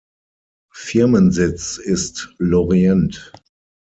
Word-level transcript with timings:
Firmensitz 0.73 1.77
ist 1.77 2.33
Lorient. 2.39 3.31